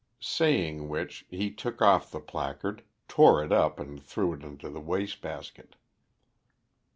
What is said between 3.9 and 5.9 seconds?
threw it into the waste basket.